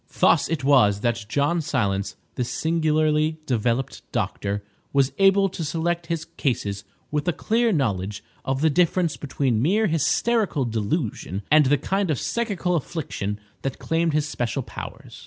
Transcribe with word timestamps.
Thus 0.19 0.49
it 0.49 0.63
was 0.63 1.01
that 1.01 1.25
John 1.29 1.61
Silence, 1.61 2.15
this 2.33 2.49
singularly 2.49 3.37
developed 3.45 4.01
doctor, 4.11 4.63
was 4.93 5.11
able 5.19 5.47
to 5.49 5.63
select 5.63 6.07
his 6.07 6.25
cases 6.37 6.83
with 7.11 7.27
a 7.27 7.31
clear 7.31 7.71
knowledge 7.71 8.23
of 8.43 8.61
the 8.61 8.71
difference 8.71 9.15
between 9.15 9.61
mere 9.61 9.85
hysterical 9.85 10.65
delusion 10.65 11.43
and 11.51 11.67
the 11.67 11.77
kind 11.77 12.09
of 12.09 12.17
psychical 12.17 12.75
affliction 12.75 13.39
that 13.61 13.77
claimed 13.77 14.13
his 14.13 14.27
special 14.27 14.63
powers. 14.63 15.19